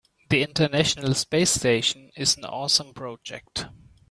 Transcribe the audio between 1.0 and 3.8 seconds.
space station is an awesome project.